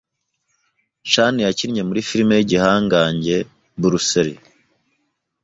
[1.11, 3.37] Chan yakinnye muri Film y’igihangage
[3.81, 4.41] Bruce lee